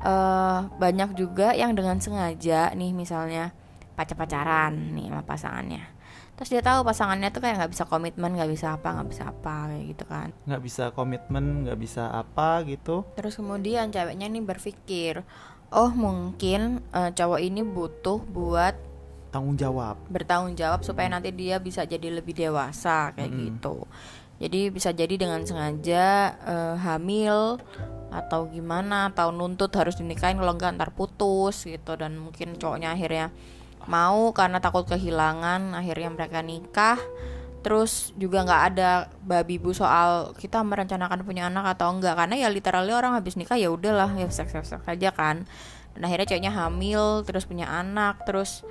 eh 0.00 0.58
banyak 0.78 1.12
juga 1.12 1.50
yang 1.52 1.74
dengan 1.74 1.98
sengaja 1.98 2.70
nih 2.72 2.94
misalnya 2.94 3.50
pacar-pacaran 3.98 4.94
nih 4.94 5.10
sama 5.10 5.22
pasangannya. 5.26 5.82
Terus 6.38 6.54
dia 6.54 6.62
tahu 6.62 6.86
pasangannya 6.86 7.34
tuh 7.34 7.42
kayak 7.42 7.58
nggak 7.58 7.72
bisa 7.74 7.84
komitmen 7.90 8.30
nggak 8.38 8.50
bisa 8.54 8.78
apa 8.78 8.94
nggak 8.94 9.08
bisa 9.10 9.24
apa 9.26 9.54
kayak 9.74 9.84
gitu 9.90 10.04
kan. 10.06 10.28
Nggak 10.46 10.62
bisa 10.62 10.84
komitmen 10.94 11.44
nggak 11.66 11.78
bisa 11.82 12.04
apa 12.14 12.62
gitu. 12.62 13.02
Terus 13.18 13.34
kemudian 13.34 13.90
ceweknya 13.90 14.30
nih 14.30 14.46
berpikir 14.46 15.26
oh 15.74 15.90
mungkin 15.90 16.78
eh, 16.94 17.10
cowok 17.10 17.40
ini 17.42 17.66
butuh 17.66 18.22
buat 18.22 18.74
tanggung 19.28 19.58
jawab. 19.60 20.00
bertanggung 20.08 20.56
jawab 20.56 20.80
supaya 20.86 21.10
nanti 21.12 21.28
dia 21.34 21.60
bisa 21.60 21.84
jadi 21.84 22.08
lebih 22.08 22.32
dewasa 22.32 23.12
kayak 23.12 23.28
Mm-mm. 23.28 23.44
gitu. 23.58 23.76
Jadi 24.38 24.70
bisa 24.70 24.94
jadi 24.94 25.14
dengan 25.18 25.42
sengaja 25.42 26.38
eh, 26.46 26.76
hamil 26.78 27.58
atau 28.08 28.46
gimana 28.48 29.10
atau 29.10 29.34
nuntut 29.34 29.68
harus 29.74 29.98
dinikahin 29.98 30.38
kalau 30.38 30.54
enggak 30.54 30.78
ntar 30.78 30.90
putus 30.94 31.66
gitu. 31.66 31.98
Dan 31.98 32.16
mungkin 32.22 32.54
cowoknya 32.54 32.94
akhirnya 32.94 33.34
mau 33.86 34.34
karena 34.34 34.58
takut 34.58 34.88
kehilangan 34.88 35.76
akhirnya 35.76 36.10
mereka 36.10 36.42
nikah. 36.42 36.98
Terus 37.62 38.14
juga 38.16 38.46
nggak 38.46 38.62
ada 38.72 39.12
babi 39.20 39.58
bu 39.58 39.74
soal 39.74 40.32
kita 40.38 40.62
merencanakan 40.62 41.26
punya 41.26 41.52
anak 41.52 41.78
atau 41.78 41.92
enggak. 41.92 42.16
Karena 42.16 42.34
ya 42.34 42.48
literally 42.48 42.94
orang 42.94 43.14
habis 43.14 43.36
nikah 43.36 43.60
ya 43.60 43.68
udahlah 43.68 44.10
ya 44.16 44.26
seks 44.30 44.54
seks 44.54 44.72
seks 44.72 44.86
aja 44.88 45.12
kan. 45.12 45.44
Dan 45.94 46.00
akhirnya 46.06 46.26
ceweknya 46.30 46.52
hamil 46.54 47.26
terus 47.26 47.44
punya 47.44 47.66
anak 47.68 48.22
terus 48.24 48.62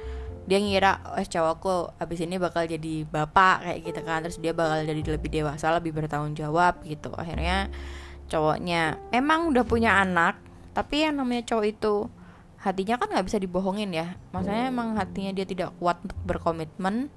dia 0.48 0.64
ngira 0.64 1.04
eh 1.20 1.28
cowokku 1.28 2.00
abis 2.00 2.24
ini 2.24 2.40
bakal 2.40 2.64
jadi 2.64 3.04
bapak 3.06 3.68
kayak 3.68 3.80
gitu 3.86 4.02
kan. 4.02 4.20
Terus 4.26 4.38
dia 4.40 4.56
bakal 4.56 4.88
jadi 4.88 5.02
lebih 5.20 5.30
dewasa 5.30 5.76
lebih 5.76 5.92
bertanggung 5.92 6.34
jawab 6.34 6.80
gitu. 6.88 7.12
Akhirnya 7.14 7.68
cowoknya 8.28 9.00
emang 9.12 9.52
udah 9.52 9.64
punya 9.64 10.00
anak 10.00 10.40
tapi 10.78 11.02
yang 11.02 11.18
namanya 11.18 11.42
cowok 11.42 11.66
itu 11.74 12.06
hatinya 12.58 12.98
kan 12.98 13.08
nggak 13.14 13.28
bisa 13.28 13.38
dibohongin 13.38 13.94
ya. 13.94 14.18
Maksudnya 14.34 14.70
emang 14.70 14.98
hatinya 14.98 15.32
dia 15.34 15.46
tidak 15.46 15.74
kuat 15.78 16.02
untuk 16.02 16.18
berkomitmen. 16.26 17.10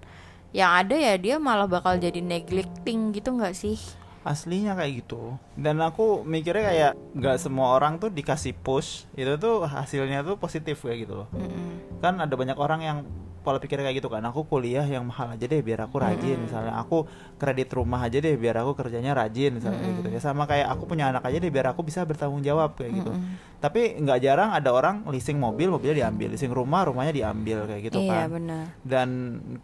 Yang 0.51 0.71
ada 0.71 0.97
ya 0.99 1.15
dia 1.17 1.37
malah 1.39 1.71
bakal 1.71 1.97
jadi 1.97 2.19
neglecting 2.19 3.15
gitu 3.15 3.35
nggak 3.35 3.55
sih? 3.55 3.79
Aslinya 4.21 4.77
kayak 4.77 5.07
gitu. 5.07 5.41
Dan 5.57 5.81
aku 5.81 6.27
mikirnya 6.29 6.65
kayak 6.69 6.93
nggak 7.17 7.37
semua 7.41 7.73
orang 7.73 7.97
tuh 7.97 8.13
dikasih 8.13 8.53
push. 8.53 9.09
Itu 9.17 9.41
tuh 9.41 9.65
hasilnya 9.65 10.27
tuh 10.27 10.37
positif 10.37 10.85
kayak 10.85 11.09
gitu 11.09 11.25
loh. 11.25 11.29
Mm-mm. 11.33 12.01
kan 12.01 12.17
ada 12.17 12.33
banyak 12.33 12.57
orang 12.57 12.81
yang 12.81 12.99
pola 13.41 13.57
pikir 13.57 13.81
kayak 13.81 13.97
gitu 14.01 14.09
kan. 14.13 14.21
Aku 14.29 14.45
kuliah 14.45 14.85
yang 14.85 15.09
mahal 15.09 15.33
aja 15.33 15.45
deh 15.49 15.61
biar 15.65 15.89
aku 15.89 15.97
rajin 15.97 16.39
misalnya. 16.45 16.77
Aku 16.85 17.09
kredit 17.41 17.73
rumah 17.73 18.05
aja 18.05 18.21
deh 18.21 18.37
biar 18.37 18.61
aku 18.61 18.77
kerjanya 18.77 19.17
rajin 19.17 19.57
misalnya 19.57 19.81
gitu. 19.81 20.09
Ya 20.13 20.21
sama 20.21 20.45
kayak 20.45 20.69
aku 20.69 20.85
punya 20.85 21.09
anak 21.09 21.25
aja 21.25 21.41
deh 21.41 21.49
biar 21.49 21.73
aku 21.73 21.81
bisa 21.81 22.05
bertanggung 22.05 22.45
jawab 22.45 22.77
kayak 22.77 23.01
gitu. 23.01 23.13
Tapi 23.61 24.01
nggak 24.01 24.19
jarang 24.25 24.51
ada 24.57 24.73
orang 24.73 25.05
leasing 25.09 25.37
mobil 25.41 25.73
mobilnya 25.73 26.07
diambil. 26.07 26.33
Leasing 26.37 26.53
rumah 26.53 26.85
rumahnya 26.85 27.13
diambil 27.13 27.65
kayak 27.69 27.83
gitu 27.89 27.99
iya 28.01 28.25
kan. 28.25 28.37
benar. 28.37 28.65
Dan 28.85 29.09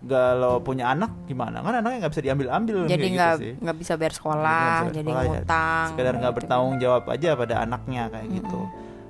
kalau 0.09 0.61
punya 0.65 0.93
anak 0.93 1.13
gimana? 1.29 1.61
Kan 1.61 1.81
anaknya 1.81 2.09
nggak 2.09 2.13
bisa 2.17 2.25
diambil 2.25 2.47
ambil 2.53 2.77
jadi 2.89 2.97
kayak 2.97 3.13
nggak 3.17 3.35
gitu 3.37 3.63
nggak 3.65 3.77
bisa 3.77 3.93
bayar 3.97 4.15
sekolah 4.17 4.77
jadi 4.93 5.11
sekolah, 5.11 5.23
ya. 5.23 5.29
ngutang 5.29 5.87
sekedar 5.93 6.15
nggak 6.17 6.33
gitu. 6.33 6.39
bertanggung 6.41 6.77
jawab 6.81 7.03
aja 7.13 7.29
pada 7.37 7.55
anaknya 7.61 8.03
kayak 8.09 8.29
gitu. 8.41 8.61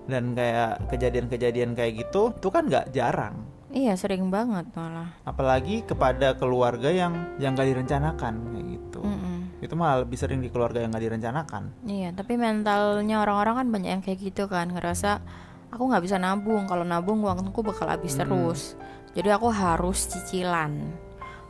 Dan 0.07 0.39
kayak 0.39 0.87
kejadian-kejadian 0.87 1.75
kayak 1.75 1.93
gitu 2.07 2.31
itu 2.31 2.49
kan 2.51 2.63
nggak 2.71 2.95
jarang 2.95 3.56
iya 3.77 3.93
sering 3.93 4.33
banget 4.33 4.73
malah 4.73 5.13
apalagi 5.23 5.85
kepada 5.85 6.33
keluarga 6.33 6.89
yang 6.89 7.37
yang 7.37 7.53
nggak 7.53 7.77
direncanakan 7.77 8.35
kayak 8.57 8.67
gitu 8.81 9.01
Mm-mm. 9.05 9.61
itu 9.61 9.75
malah 9.77 10.01
lebih 10.01 10.17
sering 10.17 10.41
di 10.41 10.49
keluarga 10.49 10.81
yang 10.81 10.89
nggak 10.89 11.05
direncanakan 11.05 11.63
Iya, 11.85 12.17
tapi 12.17 12.41
mentalnya 12.41 13.21
orang-orang 13.21 13.55
kan 13.61 13.67
banyak 13.69 13.91
yang 13.93 14.03
kayak 14.03 14.19
gitu 14.25 14.49
kan, 14.49 14.73
ngerasa 14.73 15.21
aku 15.69 15.93
nggak 15.93 16.03
bisa 16.03 16.17
nabung, 16.17 16.65
kalau 16.65 16.83
nabung 16.83 17.21
uangku 17.21 17.61
bakal 17.61 17.87
habis 17.87 18.17
Hmm. 18.17 18.25
terus. 18.25 18.75
Jadi 19.13 19.29
aku 19.29 19.49
harus 19.49 20.09
cicilan, 20.09 20.73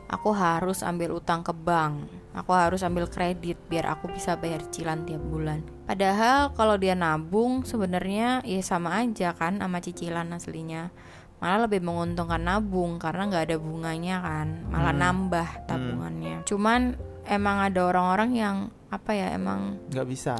aku 0.07 0.31
harus 0.31 0.83
ambil 0.83 1.15
utang 1.15 1.43
ke 1.43 1.51
bank, 1.51 2.07
aku 2.31 2.51
harus 2.51 2.79
ambil 2.83 3.07
kredit 3.07 3.59
biar 3.67 3.91
aku 3.91 4.07
bisa 4.07 4.35
bayar 4.35 4.63
cicilan 4.63 5.03
tiap 5.03 5.19
bulan. 5.21 5.59
Padahal 5.83 6.51
kalau 6.51 6.75
dia 6.75 6.95
nabung 6.95 7.63
sebenarnya 7.63 8.39
ya 8.43 8.59
sama 8.59 8.99
aja 8.99 9.31
kan 9.31 9.59
sama 9.59 9.79
cicilan 9.79 10.27
aslinya. 10.31 10.91
Malah 11.37 11.59
lebih 11.63 11.79
menguntungkan 11.79 12.39
nabung 12.39 12.97
karena 12.97 13.25
nggak 13.25 13.43
ada 13.45 13.57
bunganya 13.57 14.15
kan, 14.19 14.47
malah 14.67 14.89
Hmm. 14.89 15.01
nambah 15.01 15.47
tabungannya. 15.65 16.37
Cuman 16.43 16.97
emang 17.23 17.57
ada 17.61 17.79
orang-orang 17.85 18.31
yang 18.33 18.57
apa 18.87 19.11
ya 19.11 19.27
emang 19.31 19.75
nggak 19.89 20.07
bisa 20.07 20.35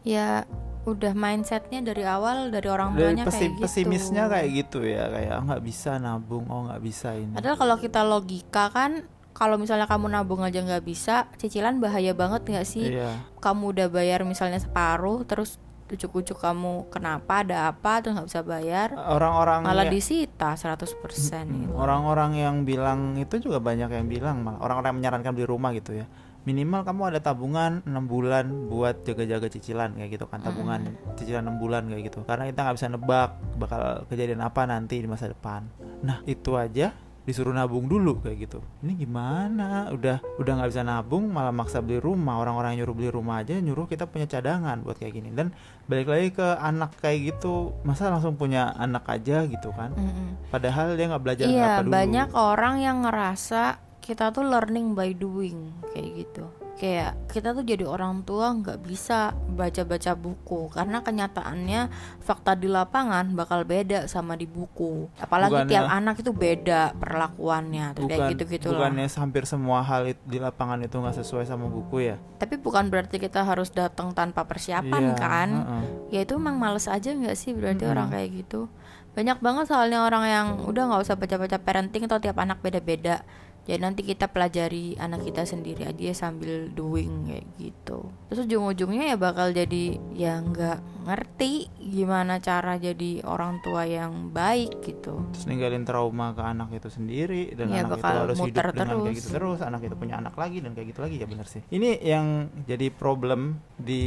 ya 0.00 0.46
udah 0.86 1.12
mindsetnya 1.12 1.82
dari 1.82 2.06
awal 2.06 2.48
dari 2.48 2.70
orang 2.70 2.94
dari 2.94 3.10
tuanya 3.10 3.24
pesi- 3.26 3.42
kayak 3.42 3.50
gitu. 3.50 3.62
pesimisnya 3.66 4.24
kayak 4.30 4.48
gitu 4.54 4.78
ya 4.86 5.10
kayak 5.10 5.32
"Ah, 5.34 5.42
nggak 5.42 5.62
bisa 5.66 5.98
nabung 5.98 6.46
oh 6.46 6.70
nggak 6.70 6.78
bisa 6.80 7.10
ini 7.10 7.34
Padahal 7.34 7.58
kalau 7.58 7.76
kita 7.76 8.06
logika 8.06 8.70
kan 8.70 9.02
kalau 9.34 9.58
misalnya 9.58 9.84
kamu 9.84 10.06
nabung 10.08 10.40
aja 10.40 10.62
nggak 10.62 10.80
bisa, 10.80 11.26
cicilan 11.34 11.76
bahaya 11.76 12.14
banget 12.14 12.46
nggak 12.46 12.64
sih? 12.64 12.88
iya 12.88 13.20
Kamu 13.36 13.68
udah 13.68 13.90
bayar 13.90 14.22
misalnya 14.22 14.56
separuh, 14.56 15.26
terus 15.26 15.60
ujuk-ujuk 15.86 16.36
kamu 16.36 16.90
kenapa? 16.90 17.46
Ada 17.46 17.70
apa? 17.70 18.02
Terus 18.02 18.18
nggak 18.18 18.28
bisa 18.28 18.42
bayar, 18.42 18.88
orang-orang 18.94 19.62
malah 19.62 19.86
ya- 19.86 19.92
disita 19.94 20.54
100% 20.54 21.46
gitu. 21.46 21.72
orang-orang 21.74 22.36
yang 22.36 22.56
bilang 22.62 23.14
itu 23.14 23.38
juga 23.38 23.62
banyak 23.62 23.90
yang 23.90 24.06
bilang 24.06 24.42
malah. 24.42 24.58
Orang-orang 24.60 24.94
yang 24.94 24.98
menyarankan 25.02 25.30
beli 25.34 25.46
rumah 25.46 25.70
gitu 25.72 25.94
ya. 25.94 26.06
Minimal 26.46 26.86
kamu 26.86 27.10
ada 27.10 27.18
tabungan 27.18 27.82
6 27.82 28.06
bulan 28.06 28.46
buat 28.70 29.02
jaga-jaga 29.02 29.50
cicilan 29.50 29.98
kayak 29.98 30.14
gitu 30.14 30.30
kan. 30.30 30.38
Tabungan 30.38 30.78
cicilan 31.18 31.42
6 31.42 31.58
bulan 31.58 31.90
kayak 31.90 32.06
gitu. 32.06 32.22
Karena 32.22 32.46
kita 32.46 32.62
nggak 32.62 32.76
bisa 32.78 32.86
nebak 32.86 33.30
bakal 33.58 33.82
kejadian 34.06 34.46
apa 34.46 34.62
nanti 34.62 35.02
di 35.02 35.10
masa 35.10 35.26
depan. 35.26 35.66
Nah 36.06 36.22
itu 36.22 36.54
aja 36.54 36.94
disuruh 37.26 37.50
nabung 37.50 37.90
dulu 37.90 38.22
kayak 38.22 38.46
gitu. 38.46 38.62
Ini 38.80 38.94
gimana? 38.96 39.90
Udah 39.90 40.22
udah 40.38 40.52
nggak 40.56 40.70
bisa 40.70 40.80
nabung 40.80 41.26
malah 41.28 41.50
maksa 41.50 41.82
beli 41.82 41.98
rumah. 41.98 42.38
Orang-orang 42.38 42.78
nyuruh 42.78 42.94
beli 42.94 43.10
rumah 43.10 43.42
aja 43.42 43.58
nyuruh 43.58 43.84
kita 43.84 44.06
punya 44.06 44.24
cadangan 44.24 44.80
buat 44.80 44.96
kayak 44.96 45.12
gini. 45.12 45.34
Dan 45.34 45.50
balik 45.84 46.06
lagi 46.06 46.30
ke 46.30 46.46
anak 46.56 46.94
kayak 46.98 47.34
gitu 47.34 47.74
masa 47.82 48.08
langsung 48.08 48.38
punya 48.38 48.70
anak 48.72 49.02
aja 49.06 49.42
gitu 49.44 49.74
kan? 49.74 49.90
Mm-mm. 49.92 50.48
padahal 50.48 50.94
dia 50.94 51.06
nggak 51.06 51.22
belajar 51.22 51.44
Iya, 51.44 51.66
apa 51.68 51.82
dulu. 51.82 51.92
banyak 51.92 52.28
orang 52.32 52.74
yang 52.78 52.96
ngerasa 53.02 53.62
kita 53.98 54.30
tuh 54.30 54.46
learning 54.46 54.94
by 54.94 55.10
doing 55.10 55.74
kayak 55.90 56.22
gitu. 56.22 56.46
Kayak 56.76 57.16
kita 57.26 57.50
tuh 57.50 57.64
jadi 57.64 57.82
orang 57.82 58.20
tua 58.20 58.52
nggak 58.52 58.84
bisa 58.84 59.32
baca-baca 59.48 60.12
buku 60.12 60.68
karena 60.68 61.00
kenyataannya 61.00 61.88
fakta 62.20 62.52
di 62.52 62.68
lapangan 62.68 63.32
bakal 63.32 63.64
beda 63.64 64.04
sama 64.04 64.36
di 64.36 64.44
buku. 64.44 65.08
Apalagi 65.16 65.56
Bukannya- 65.56 65.72
tiap 65.72 65.88
anak 65.88 66.16
itu 66.20 66.30
beda 66.30 66.92
perlakuannya, 66.94 67.96
terus 67.96 68.04
kayak 68.06 68.20
bukan 68.20 68.30
gitu-gitu 68.30 68.66
lah. 68.68 68.92
bukannya 68.92 69.06
hampir 69.08 69.42
semua 69.42 69.80
hal 69.80 70.02
di 70.20 70.36
lapangan 70.36 70.78
itu 70.78 70.94
nggak 70.94 71.16
sesuai 71.16 71.44
sama 71.44 71.64
buku 71.66 71.96
ya 72.04 72.16
Tapi 72.36 72.54
bukan 72.56 72.86
berarti 72.86 73.16
kita 73.16 73.40
harus 73.40 73.72
datang 73.72 74.12
tanpa 74.12 74.44
persiapan 74.44 75.02
Iya, 75.02 75.16
kan? 75.16 75.48
heeh. 75.50 75.82
ya 76.12 76.20
itu 76.22 76.36
emang 76.36 76.60
males 76.60 76.84
aja 76.86 77.08
nggak 77.08 77.34
sih 77.34 77.50
berarti 77.50 77.82
orang 77.82 78.12
kayak 78.12 78.28
gitu 78.36 78.68
banyak 79.12 79.40
banget 79.40 79.64
soalnya 79.66 80.04
orang 80.04 80.24
yang 80.24 80.46
udah 80.62 80.82
nggak 80.86 81.02
usah 81.02 81.16
baca-baca 81.16 81.56
parenting 81.56 82.04
atau 82.04 82.20
tiap 82.20 82.36
anak 82.36 82.60
beda-beda 82.60 83.24
jadi 83.66 83.82
nanti 83.82 84.06
kita 84.06 84.30
pelajari 84.30 84.94
anak 84.94 85.26
kita 85.26 85.42
sendiri 85.42 85.90
aja 85.90 86.14
sambil 86.14 86.70
doing 86.70 87.26
kayak 87.26 87.46
gitu. 87.58 88.14
Terus 88.30 88.46
ujung-ujungnya 88.46 89.10
ya 89.10 89.16
bakal 89.18 89.50
jadi 89.50 89.98
ya 90.14 90.38
nggak 90.38 91.02
ngerti 91.02 91.66
gimana 91.82 92.38
cara 92.38 92.78
jadi 92.78 93.26
orang 93.26 93.58
tua 93.66 93.82
yang 93.82 94.30
baik 94.30 94.86
gitu. 94.86 95.18
Terus 95.34 95.50
ninggalin 95.50 95.82
trauma 95.82 96.30
ke 96.30 96.42
anak 96.46 96.78
itu 96.78 96.88
sendiri 96.94 97.58
dan 97.58 97.66
Iya, 97.74 97.82
anak 97.82 97.90
itu 97.90 97.94
bakal 97.98 98.14
harus 98.22 98.38
hidup 98.38 98.46
muter 98.46 98.66
dengan 98.70 98.86
kayak 98.86 99.02
terus. 99.02 99.18
gitu 99.18 99.28
terus 99.34 99.58
anak 99.66 99.80
itu 99.82 99.96
punya 99.98 100.14
anak 100.22 100.34
lagi 100.38 100.58
dan 100.62 100.70
kayak 100.70 100.86
gitu 100.94 101.00
lagi 101.02 101.16
ya 101.18 101.26
benar 101.26 101.46
sih. 101.50 101.62
Ini 101.66 101.90
yang 102.06 102.26
jadi 102.70 102.86
problem 102.94 103.58
di 103.74 104.04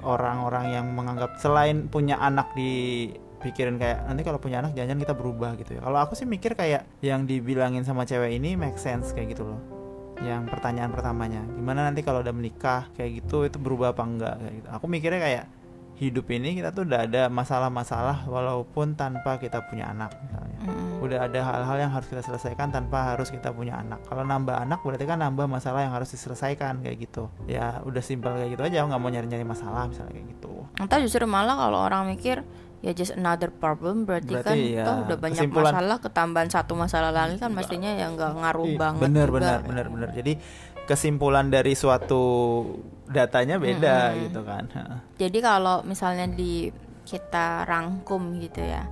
orang-orang 0.00 0.72
yang 0.72 0.86
menganggap 0.96 1.36
selain 1.36 1.92
punya 1.92 2.16
anak 2.16 2.48
di 2.56 3.12
pikirin 3.40 3.80
kayak 3.80 4.04
nanti 4.04 4.22
kalau 4.22 4.36
punya 4.36 4.60
anak 4.60 4.76
jangan 4.76 5.00
kita 5.00 5.16
berubah 5.16 5.56
gitu 5.56 5.76
ya. 5.76 5.80
Kalau 5.82 5.98
aku 5.98 6.12
sih 6.14 6.28
mikir 6.28 6.52
kayak 6.54 6.86
yang 7.00 7.24
dibilangin 7.24 7.82
sama 7.82 8.04
cewek 8.04 8.36
ini 8.36 8.54
make 8.54 8.76
sense 8.76 9.16
kayak 9.16 9.34
gitu 9.34 9.48
loh. 9.48 9.60
Yang 10.20 10.52
pertanyaan 10.52 10.92
pertamanya 10.92 11.40
gimana 11.56 11.88
nanti 11.88 12.04
kalau 12.04 12.20
udah 12.20 12.34
menikah? 12.36 12.92
Kayak 12.92 13.24
gitu 13.24 13.48
itu 13.48 13.56
berubah 13.56 13.96
apa 13.96 14.02
enggak? 14.04 14.34
Kayak 14.36 14.54
gitu. 14.60 14.68
Aku 14.76 14.84
mikirnya 14.86 15.20
kayak 15.20 15.44
hidup 16.00 16.32
ini 16.32 16.56
kita 16.56 16.72
tuh 16.72 16.88
udah 16.88 17.04
ada 17.04 17.28
masalah-masalah 17.28 18.24
walaupun 18.24 18.96
tanpa 18.96 19.36
kita 19.36 19.60
punya 19.68 19.92
anak 19.92 20.16
misalnya. 20.24 20.58
Mm-mm. 20.60 21.00
udah 21.00 21.24
ada 21.24 21.40
hal-hal 21.40 21.76
yang 21.88 21.92
harus 21.92 22.04
kita 22.08 22.20
selesaikan 22.20 22.68
tanpa 22.68 23.16
harus 23.16 23.32
kita 23.32 23.48
punya 23.52 23.80
anak. 23.80 24.04
Kalau 24.04 24.24
nambah 24.24 24.60
anak 24.60 24.84
berarti 24.84 25.08
kan 25.08 25.20
nambah 25.20 25.48
masalah 25.48 25.84
yang 25.88 25.92
harus 25.96 26.12
diselesaikan 26.12 26.84
kayak 26.84 27.04
gitu. 27.04 27.32
Ya 27.48 27.80
udah 27.84 28.04
simpel 28.04 28.36
kayak 28.36 28.56
gitu 28.56 28.62
aja. 28.68 28.84
Nggak 28.84 29.00
mau 29.00 29.08
nyari-nyari 29.08 29.44
masalah 29.44 29.88
misalnya 29.88 30.12
kayak 30.20 30.28
gitu. 30.36 30.52
Atau 30.80 31.00
justru 31.04 31.24
malah 31.24 31.56
kalau 31.56 31.80
orang 31.80 32.08
mikir 32.12 32.44
ya 32.80 32.96
just 32.96 33.12
another 33.12 33.52
problem 33.52 34.08
berarti, 34.08 34.40
kan 34.40 34.56
Berarti 34.56 34.72
ya, 34.72 34.84
toh 34.88 34.96
udah 35.04 35.16
banyak 35.20 35.36
kesimpulan- 35.36 35.74
masalah 35.76 35.96
ketambahan 36.00 36.48
satu 36.48 36.72
masalah 36.72 37.10
lagi 37.12 37.36
kan 37.36 37.52
mestinya 37.52 37.92
ya 37.92 38.08
nggak 38.08 38.32
ngaruh 38.40 38.68
banget 38.74 39.04
bener 39.04 39.28
juga. 39.28 39.36
bener 39.36 39.58
bener 39.62 39.86
bener 39.92 40.08
jadi 40.16 40.32
kesimpulan 40.88 41.52
dari 41.52 41.76
suatu 41.76 42.22
datanya 43.06 43.60
beda 43.60 44.16
gitu 44.18 44.40
kan 44.42 44.64
Jadi 45.14 45.38
kalau 45.38 45.84
misalnya 45.84 46.26
di 46.26 46.72
kita 47.04 47.66
rangkum 47.66 48.38
gitu 48.38 48.62
ya. 48.62 48.86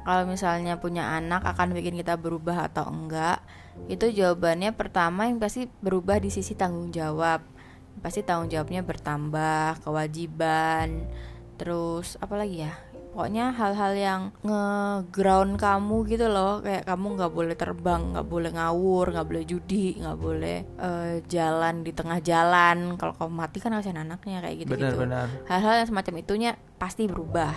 Kalau 0.00 0.24
misalnya 0.24 0.80
punya 0.80 1.12
anak 1.12 1.44
akan 1.44 1.76
bikin 1.76 1.92
kita 1.96 2.16
berubah 2.16 2.72
atau 2.72 2.88
enggak? 2.88 3.44
Itu 3.84 4.08
jawabannya 4.08 4.72
pertama 4.72 5.28
yang 5.28 5.36
pasti 5.36 5.68
berubah 5.84 6.18
di 6.18 6.32
sisi 6.32 6.56
tanggung 6.56 6.88
jawab. 6.88 7.44
Pasti 8.00 8.24
tanggung 8.24 8.48
jawabnya 8.48 8.80
bertambah, 8.80 9.84
kewajiban, 9.84 11.04
terus 11.60 12.16
apa 12.16 12.32
lagi 12.40 12.64
ya? 12.64 12.72
Pokoknya 13.10 13.50
hal-hal 13.50 13.92
yang 13.98 14.20
nge-ground 14.46 15.58
kamu 15.58 15.96
gitu 16.06 16.30
loh. 16.30 16.62
Kayak 16.62 16.86
kamu 16.86 17.06
nggak 17.18 17.32
boleh 17.34 17.56
terbang, 17.58 18.02
nggak 18.14 18.28
boleh 18.30 18.50
ngawur, 18.54 19.06
nggak 19.10 19.26
boleh 19.26 19.44
judi, 19.44 19.98
nggak 19.98 20.18
boleh 20.18 20.58
eh, 20.78 21.12
jalan 21.26 21.82
di 21.82 21.90
tengah 21.90 22.22
jalan. 22.22 22.94
Kalau 22.94 23.12
kamu 23.18 23.32
mati 23.34 23.58
kan 23.58 23.74
kasihan 23.74 24.06
anaknya 24.06 24.38
kayak 24.38 24.56
gitu-gitu. 24.62 24.94
Benar-benar 24.94 25.26
hal-hal 25.50 25.74
yang 25.82 25.88
semacam 25.90 26.14
itunya 26.22 26.50
pasti 26.78 27.10
berubah. 27.10 27.54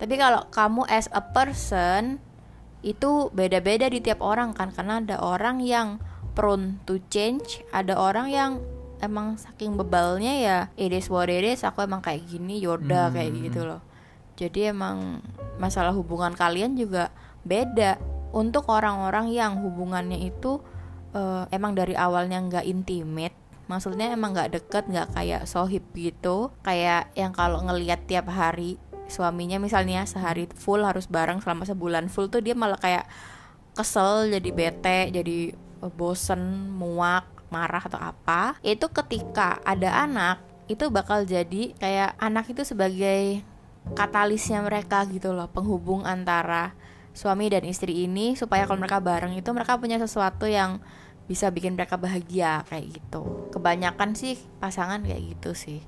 Tapi 0.00 0.14
kalau 0.16 0.48
kamu 0.48 0.88
as 0.88 1.12
a 1.12 1.20
person 1.20 2.16
itu 2.80 3.28
beda-beda 3.36 3.92
di 3.92 4.00
tiap 4.00 4.24
orang 4.24 4.56
kan. 4.56 4.72
Karena 4.72 5.04
ada 5.04 5.20
orang 5.20 5.60
yang 5.60 6.00
prone 6.32 6.80
to 6.88 7.00
change, 7.12 7.60
ada 7.68 7.96
orang 7.96 8.32
yang 8.32 8.50
emang 9.04 9.36
saking 9.36 9.76
bebalnya 9.76 10.32
ya 10.40 10.58
it 10.80 10.88
is 10.88 11.12
what 11.12 11.28
it 11.28 11.44
is, 11.44 11.64
aku 11.64 11.84
emang 11.84 12.00
kayak 12.00 12.24
gini, 12.24 12.64
Yoda 12.64 13.12
kayak 13.12 13.32
gitu 13.44 13.64
loh. 13.68 13.80
Jadi 14.36 14.70
emang 14.70 15.24
masalah 15.56 15.96
hubungan 15.96 16.36
kalian 16.36 16.76
juga 16.76 17.10
beda. 17.42 17.96
Untuk 18.36 18.68
orang-orang 18.68 19.32
yang 19.32 19.64
hubungannya 19.64 20.28
itu 20.28 20.60
eh, 21.16 21.44
emang 21.50 21.72
dari 21.72 21.96
awalnya 21.96 22.38
nggak 22.44 22.68
intimate 22.68 23.36
maksudnya 23.66 24.14
emang 24.14 24.30
nggak 24.30 24.54
deket 24.54 24.86
nggak 24.86 25.10
kayak 25.10 25.42
sohib 25.50 25.82
gitu 25.98 26.54
kayak 26.62 27.10
yang 27.18 27.34
kalau 27.34 27.58
ngelihat 27.66 28.06
tiap 28.06 28.30
hari 28.30 28.78
suaminya 29.10 29.58
misalnya 29.58 30.06
sehari 30.06 30.46
full 30.54 30.82
harus 30.86 31.10
bareng 31.10 31.42
selama 31.42 31.66
sebulan 31.66 32.06
full 32.06 32.30
tuh 32.30 32.42
dia 32.42 32.54
malah 32.54 32.78
kayak 32.78 33.06
kesel 33.74 34.30
jadi 34.30 34.50
bete 34.54 35.00
jadi 35.10 35.38
eh, 35.54 35.92
bosen 35.98 36.70
muak 36.78 37.26
marah 37.50 37.82
atau 37.82 37.98
apa 37.98 38.58
itu 38.62 38.86
ketika 38.90 39.58
ada 39.62 40.06
anak 40.06 40.42
itu 40.66 40.90
bakal 40.90 41.22
jadi 41.22 41.74
kayak 41.78 42.18
anak 42.18 42.50
itu 42.50 42.66
sebagai 42.66 43.42
katalisnya 43.94 44.64
mereka 44.64 45.04
gitu 45.06 45.30
loh 45.36 45.46
penghubung 45.52 46.02
antara 46.02 46.74
suami 47.16 47.48
dan 47.48 47.64
istri 47.64 48.04
ini 48.04 48.36
supaya 48.36 48.68
kalau 48.68 48.76
mereka 48.82 49.00
bareng 49.00 49.32
itu 49.32 49.48
mereka 49.54 49.80
punya 49.80 49.96
sesuatu 49.96 50.44
yang 50.44 50.82
bisa 51.26 51.50
bikin 51.50 51.74
mereka 51.74 51.98
bahagia 51.98 52.62
kayak 52.68 53.00
gitu. 53.00 53.50
Kebanyakan 53.50 54.14
sih 54.14 54.38
pasangan 54.62 55.02
kayak 55.02 55.36
gitu 55.36 55.56
sih. 55.56 55.80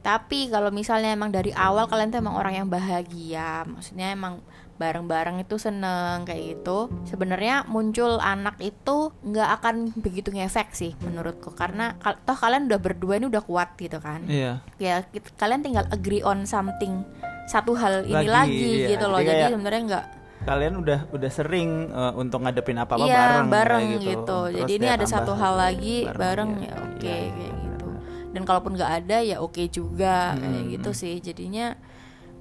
Tapi 0.00 0.48
kalau 0.48 0.72
misalnya 0.72 1.12
emang 1.12 1.28
dari 1.28 1.52
awal 1.52 1.84
kalian 1.84 2.08
tuh 2.08 2.24
emang 2.24 2.32
orang 2.32 2.64
yang 2.64 2.68
bahagia 2.72 3.68
maksudnya 3.68 4.16
emang 4.16 4.40
bareng-bareng 4.80 5.44
itu 5.44 5.60
seneng 5.60 6.24
kayak 6.24 6.56
gitu 6.56 6.88
sebenarnya 7.04 7.68
muncul 7.68 8.16
anak 8.16 8.56
itu 8.64 9.12
nggak 9.20 9.60
akan 9.60 9.92
begitu 10.00 10.32
ngefek 10.32 10.72
sih 10.72 10.96
menurutku. 11.04 11.52
Karena 11.52 11.92
toh 12.00 12.32
kalian 12.32 12.72
udah 12.72 12.80
berdua 12.80 13.20
ini 13.20 13.28
udah 13.28 13.44
kuat 13.44 13.76
gitu 13.76 14.00
kan? 14.00 14.24
Iya. 14.24 14.64
ya 14.80 15.04
kit- 15.12 15.36
kalian 15.36 15.60
tinggal 15.60 15.84
agree 15.92 16.24
on 16.24 16.48
something 16.48 17.04
satu 17.50 17.72
hal 17.74 17.92
ini 18.02 18.14
Lagi, 18.14 18.30
lagi, 18.30 18.62
iya. 18.78 18.88
gitu 18.88 19.04
loh 19.04 19.18
Jadi 19.18 19.26
jadi 19.26 19.40
kayak 19.40 19.52
sebenarnya 19.52 19.82
nggak 19.84 20.04
Kalian 20.40 20.74
udah 20.78 20.98
udah 21.10 21.30
sering 21.30 21.70
eh, 21.86 22.12
untuk 22.14 22.38
ngadepin 22.40 22.78
apa-apa 22.78 23.02
iya 23.02 23.18
bareng, 23.42 23.46
bareng, 23.50 23.82
kayak 23.84 24.00
gitu, 24.06 24.38
Terus 24.40 24.56
jadi 24.56 24.72
ini 24.72 24.86
ada 24.88 25.04
satu 25.04 25.32
hal 25.34 25.54
lagi 25.54 25.96
bareng, 26.08 26.50
iya. 26.56 26.64
ya 26.64 26.74
oke 26.78 26.96
Iya, 26.96 27.02
kayak 27.02 27.28
iya, 27.28 27.50
gitu 27.60 27.88
dan 28.30 28.42
kalaupun 28.44 28.72
nggak 28.72 28.92
ada 28.96 29.16
ya 29.20 29.36
oke 29.38 29.62
juga 29.68 30.14
kayak 30.32 30.54
Hmm. 30.56 30.70
gitu 30.70 30.90
sih 30.92 31.18
jadinya 31.18 31.74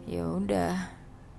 ya 0.05 0.23
udah 0.23 0.71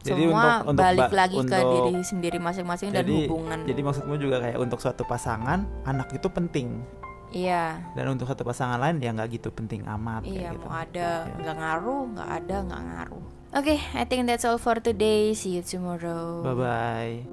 Jadi 0.01 0.21
semua 0.23 0.43
untuk- 0.59 0.69
untuk 0.69 0.83
balik 0.83 1.07
ba- 1.07 1.17
lagi 1.17 1.37
ke 1.39 1.45
untuk- 1.57 1.71
diri 1.87 2.03
sendiri 2.03 2.39
masing-masing 2.39 2.89
dan 2.91 3.05
hubungan 3.07 3.59
jadi 3.63 3.81
maksudmu 3.81 4.15
juga 4.17 4.37
kayak 4.41 4.59
untuk 4.59 4.79
suatu 4.79 5.03
pasangan 5.03 5.59
anak 5.83 6.09
itu 6.11 6.29
penting 6.29 6.83
iya 7.31 7.79
dan 7.95 8.11
untuk 8.11 8.27
satu 8.27 8.43
pasangan 8.43 8.77
lain 8.77 8.99
ya 8.99 9.13
nggak 9.13 9.29
gitu 9.33 9.49
penting 9.51 9.87
amat 9.87 10.25
Iya, 10.25 10.29
kayak 10.29 10.53
gitu. 10.53 10.61
mau 10.63 10.75
ada 10.75 11.09
Iya. 11.23 11.37
nggak 11.39 11.57
ngaruh, 11.57 12.03
nggak 12.11 12.29
ada 12.35 12.57
nggak 12.61 12.83
ngaruh. 12.83 13.27
Oke, 13.53 13.81
I 13.95 14.05
think 14.05 14.27
that's 14.27 14.45
all 14.45 14.59
for 14.59 14.77
today. 14.77 15.35
See 15.35 15.59
you 15.59 15.63
tomorrow. 15.63 16.43
Bye 16.43 16.55
bye. 16.55 17.27